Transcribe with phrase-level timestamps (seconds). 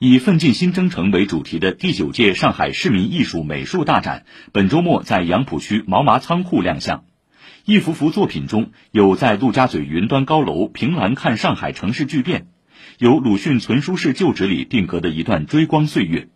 [0.00, 7.02] 以“奋进新征程”为主题的第九届上海市民艺术美术大展，本周末在杨浦区毛麻仓库亮相。
[7.64, 12.46] 一幅幅作品中有在陆家嘴云端高楼凭栏看上海城市巨变，
[12.98, 16.28] 有鲁迅存书室旧址里定格的一段追光岁月。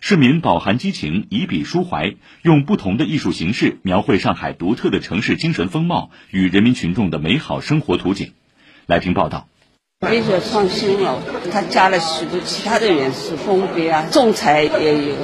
[0.00, 8.32] 市民饱含激情，以笔抒怀，用不同的艺术形式描绘上海独特的城市精神风貌与人民群众的美好生活图景。
[8.86, 9.48] 来听报道。
[10.00, 11.18] 美术创新了，
[11.50, 15.14] 他加了许多其他的元素，风格啊，仲裁也有。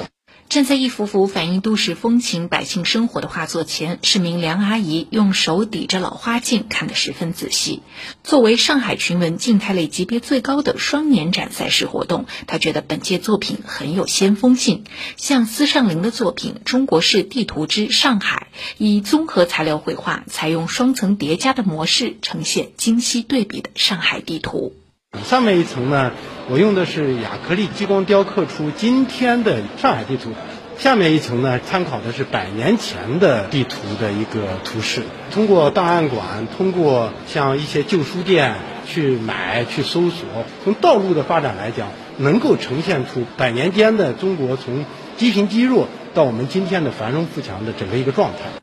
[0.52, 7.80] 站在一幅幅反映都市风情、百姓生活的画作前，市民梁阿姨用手抵着老花镜，看得十分仔细。
[8.22, 14.84] 作为上海群文静态类级别最高的双年展赛事活动，她觉得本届作品很有先锋性。
[15.16, 24.74] 像司尚林的作品《中国式地图之上海》，以综合材料绘画，采用双层叠加的模式，呈现精细对比的上海地图。
[25.24, 26.12] 上面一层呢？
[26.50, 30.30] 我用的是亚克力激光雕刻出今天的上海地图，
[30.76, 35.02] 下面一层呢，参考的是百年前的地图的一个图示。
[35.30, 40.26] 通过档案馆，通过像一些旧书店去买、去搜索，
[40.64, 44.84] 从道路的发展来讲，能够呈现出百年间的中国从
[45.16, 48.61] 积贫积弱到我们今天的繁荣富强的整个一个状态。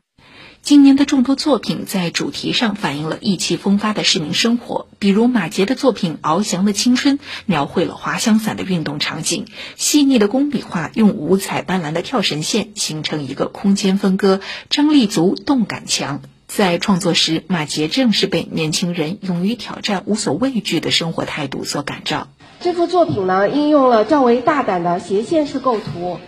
[0.62, 16.20] 今年的众多作品在主题上反映了意气风发的市民生活，比如马杰的作品《翱翔的青春》，描绘了滑翔伞的运动场景；细腻的工笔画用五彩斑斓的跳绳线形成一个空间分割，张力足，动感强。
[16.46, 22.28] 在创作时，马杰正是被年轻人勇于挑战、无所畏惧的生活态度所感召。
[22.60, 26.18] 这幅作品呢，应用了较为大胆的斜线式构图，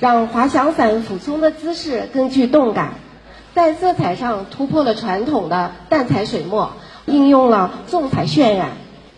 [0.00, 2.94] 让滑翔伞俯冲的姿势更具动感。
[3.54, 6.72] 在色彩上突破了传统的淡彩水墨，
[7.04, 8.70] 应用了重彩渲染，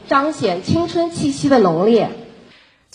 [0.09, 2.11] 彰显青春气息的浓烈。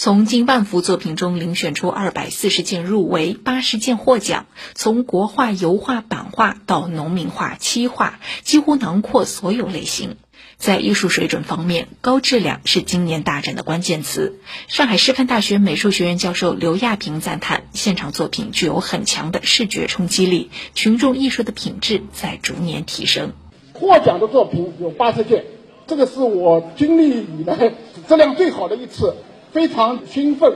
[0.01, 4.45] 从近万幅作品中遴选出二百四十件入围，八十件获奖。
[4.73, 10.15] 从国画、油画、版画到农民画、漆画，几乎囊括所有类型。
[10.55, 14.39] 在艺术水准方面，高质量是今年大展的关键词。
[14.69, 23.33] 上海师范大学美术学院教授刘亚平赞叹，现场作品具有很强的视觉冲击力，群众艺术的品质在逐年提升。
[23.73, 25.43] 获奖的作品有八十件，
[25.87, 27.73] 这个是我经历以来
[28.07, 29.17] 质量最好的一次，
[29.51, 30.53] 非常兴奋。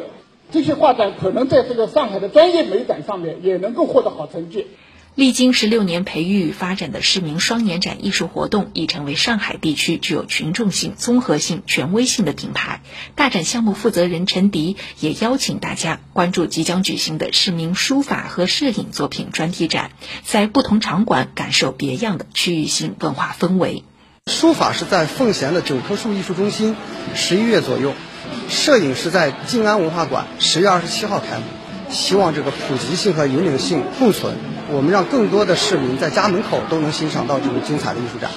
[0.52, 4.68] 这些画展可能在这个上海的专业美展上面也能够获得好成绩。
[5.16, 12.81] 历经十六年培育与发展的市民双年展艺术活动，已成为上海地区具有群众性、综合性、权威性的品牌。
[13.14, 19.92] 大展项目负责人陈迪也邀请大家关注即将举行的市民书法和摄影作品专题展，
[20.24, 23.84] 在不同场馆感受别样的区域性文化氛围。
[24.25, 26.75] 书法是在奉贤的九棵树艺术中心，
[27.14, 27.92] 十一月左右；
[28.50, 31.44] 摄影是在静安文化馆，十月二十七号开幕。
[31.90, 34.36] 希望这个普及性和引领性共存。
[34.72, 38.31] 我们让更多的市民在家门口都能欣赏到这种精彩的艺术展。